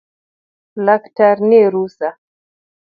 Laktar 0.85 1.37
nie 1.49 1.63
rusaa 1.77 2.13